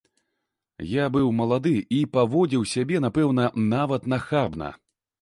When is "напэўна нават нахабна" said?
3.07-4.77